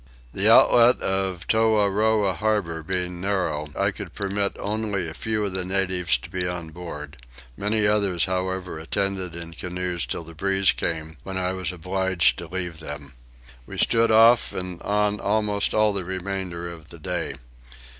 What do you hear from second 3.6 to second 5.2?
I could permit only a